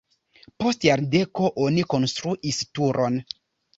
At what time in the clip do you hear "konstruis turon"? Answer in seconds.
1.95-3.21